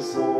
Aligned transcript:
soul. 0.00 0.39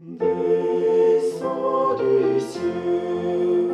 Descends 0.00 1.96
du 1.96 2.40
ciel. 2.40 3.71